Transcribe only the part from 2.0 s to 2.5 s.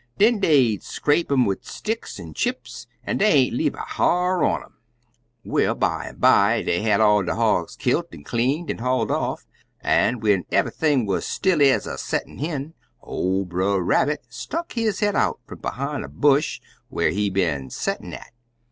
an'